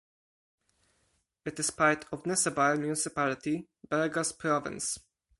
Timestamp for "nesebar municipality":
2.23-3.67